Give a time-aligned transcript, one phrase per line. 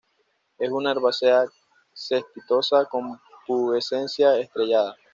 [0.57, 1.45] Es una herbácea
[1.93, 4.95] cespitosa con pubescencia estrellada.